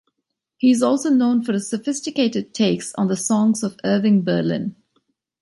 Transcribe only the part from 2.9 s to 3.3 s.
on the